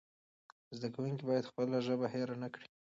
[0.75, 2.67] زده کوونکي باید خپله ژبه هېره نه کړي.